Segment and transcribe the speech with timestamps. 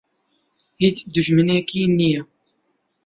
[0.81, 2.21] هیچ دوژمنێکی نییە.